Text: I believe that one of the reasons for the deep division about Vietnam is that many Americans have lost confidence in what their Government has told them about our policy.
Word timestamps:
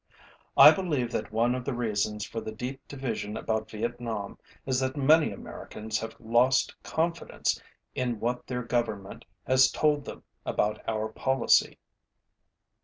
I 0.57 0.71
believe 0.71 1.11
that 1.11 1.31
one 1.31 1.53
of 1.53 1.63
the 1.63 1.75
reasons 1.75 2.25
for 2.25 2.41
the 2.41 2.51
deep 2.51 2.87
division 2.87 3.37
about 3.37 3.69
Vietnam 3.69 4.39
is 4.65 4.79
that 4.79 4.97
many 4.97 5.31
Americans 5.31 5.99
have 5.99 6.15
lost 6.19 6.73
confidence 6.81 7.61
in 7.93 8.19
what 8.19 8.47
their 8.47 8.63
Government 8.63 9.25
has 9.45 9.69
told 9.69 10.05
them 10.05 10.23
about 10.43 10.81
our 10.89 11.09
policy. 11.09 11.77